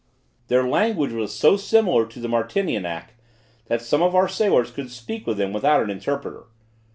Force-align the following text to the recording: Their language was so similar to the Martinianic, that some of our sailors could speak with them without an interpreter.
Their 0.47 0.67
language 0.67 1.11
was 1.13 1.31
so 1.31 1.55
similar 1.57 2.07
to 2.07 2.19
the 2.19 2.27
Martinianic, 2.27 3.09
that 3.67 3.83
some 3.83 4.01
of 4.01 4.15
our 4.15 4.27
sailors 4.27 4.71
could 4.71 4.89
speak 4.89 5.27
with 5.27 5.37
them 5.37 5.53
without 5.53 5.83
an 5.83 5.91
interpreter. 5.91 6.45